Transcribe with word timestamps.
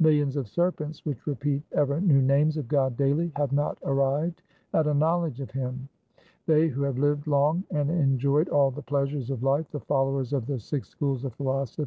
Millions 0.00 0.34
of 0.34 0.48
serpents 0.48 1.06
which 1.06 1.24
repeat 1.24 1.62
ever 1.70 2.00
new 2.00 2.20
names 2.20 2.56
of 2.56 2.66
God 2.66 2.96
daily, 2.96 3.28
5 3.36 3.36
have 3.36 3.52
not 3.52 3.78
arrived 3.84 4.42
at 4.74 4.88
a 4.88 4.92
knowledge 4.92 5.40
of 5.40 5.52
Him. 5.52 5.88
They 6.46 6.66
who 6.66 6.82
have 6.82 6.98
lived 6.98 7.28
long 7.28 7.62
and 7.70 7.88
enjoyed 7.88 8.48
all 8.48 8.72
the 8.72 8.82
pleasures 8.82 9.30
of 9.30 9.44
life, 9.44 9.70
the 9.70 9.78
followers 9.78 10.32
of 10.32 10.46
the 10.46 10.58
six 10.58 10.88
schools 10.88 11.24
of 11.24 11.32
philosophy, 11.36 11.82
and 11.82 11.84
of 11.84 11.84
i 11.84 11.86